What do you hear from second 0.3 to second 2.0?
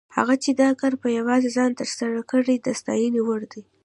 چې دا کار په یوازې ځان تر